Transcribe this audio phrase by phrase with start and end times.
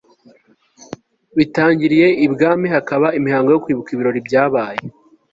[1.37, 4.81] bitangiriye ibwami, hakaba imihango yo kwibuka ibirori byabaye